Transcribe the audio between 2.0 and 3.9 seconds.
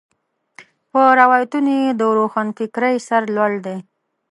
روښنفکرۍ سر لوړ دی.